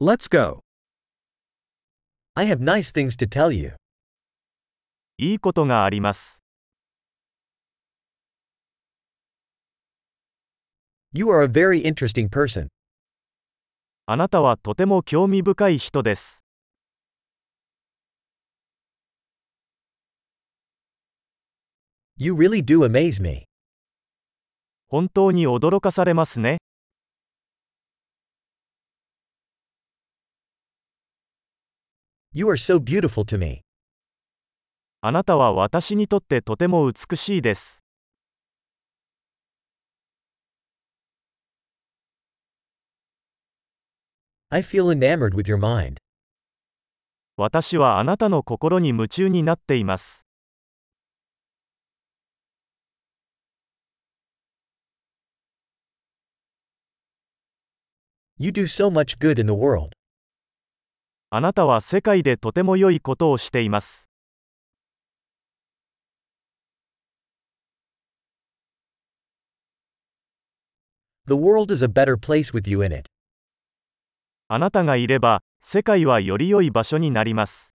[0.00, 0.60] Let's go.
[2.36, 3.72] I have nice things to tell you.
[5.16, 6.44] いいことがあります。
[11.12, 12.68] You are a very interesting person.
[14.06, 16.44] あなたはとても興味深い人です。
[22.16, 23.46] You really do amaze me.
[24.86, 26.58] 本当に驚かされますね。
[32.32, 33.62] You are so beautiful to me.
[35.00, 37.82] あなたは私にとってとても美しいです。
[44.50, 45.96] I feel enamored with your mind.
[47.36, 50.26] 私はあなたの心に夢中になっています。
[58.36, 59.97] You do so much good in the world.
[61.30, 64.08] あなたは世界でとても良いことをしています。
[71.26, 73.10] The world is a better place with you in it.
[74.48, 77.74] あなたがいれば、世界はより良い場所になります。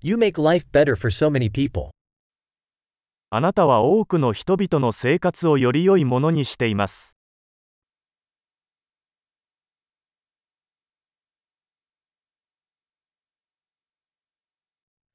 [0.00, 1.90] You make life better for so many people.
[3.34, 7.16] あなたは多くの人々の生活をより良いものにしています。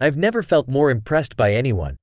[0.00, 1.94] I've never felt more impressed by anyone.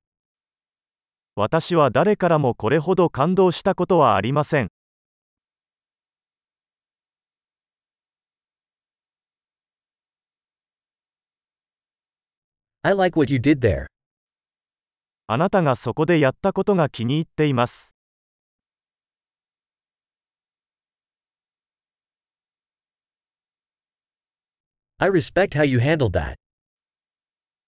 [1.36, 4.68] 私は誰からもこれほど感動したことはありません。
[12.82, 13.88] I like what you did there.
[15.30, 17.94] あなたがそこでやったことが気に入っています。
[24.96, 26.36] I respect how you handled that.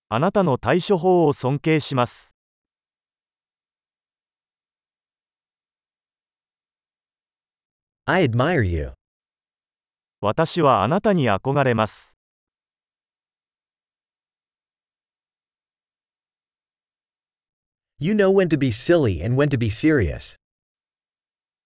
[0.08, 2.34] あなたの対処法を尊敬します。
[8.06, 8.92] I admire you.
[10.22, 12.19] 私はあなたに憧れます。
[17.99, 20.35] You know when to be silly and when to be serious.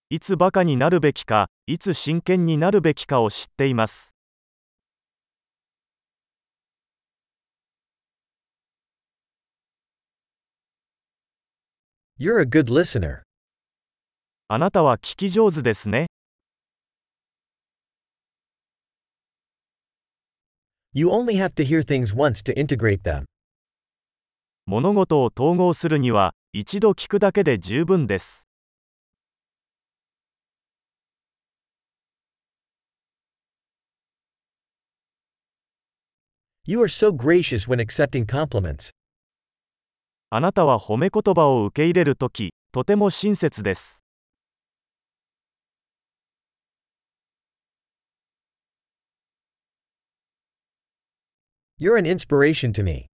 [0.10, 4.16] いつバカになるべきか、いつ真剣になるべきかを知っています。
[12.20, 13.22] You're a good listener.
[14.48, 16.08] あなたは聞き上手ですね。
[20.92, 23.26] You only have to hear things once to integrate them.
[24.67, 28.49] 物事を統合するには、一度聞くだけで十分です。
[36.67, 38.91] You are so gracious when accepting compliments.
[40.31, 44.03] あなたは褒め言葉を受け入れるとき、とても親切です。
[51.79, 53.14] You're an inspiration to me.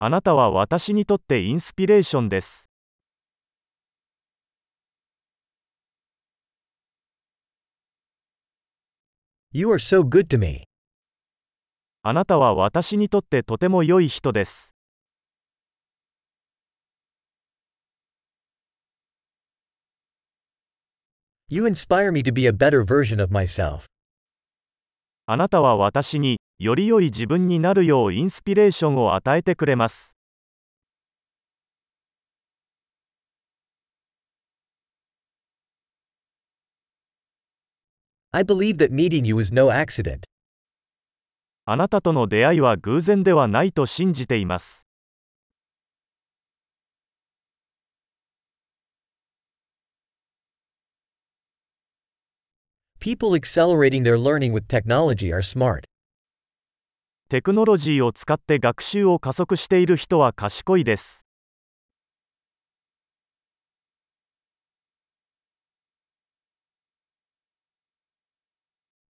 [0.00, 2.70] あなたは私にとってインスピレーションです。
[9.50, 10.68] You are so good to me.
[12.02, 14.76] あなたは私にとってとても良い人です。
[21.48, 23.86] You inspire me to be a better version of myself.
[25.30, 30.16] あなたは私に、より良い自分になるようインスピレーションを与えてくれます。
[38.30, 40.20] I believe that meeting you is no accident.
[41.66, 44.87] あなたとの出会いは偶然ではないと信じています。
[53.07, 55.83] People accelerating their learning with technology are smart.
[57.29, 61.25] テクノロジーを使って学習を加速している人は賢いです。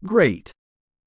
[0.03, 0.51] Great.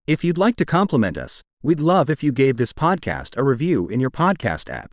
[0.06, 3.88] If you'd like to compliment us, we'd love if you gave this podcast a review
[3.88, 4.92] in your podcast app.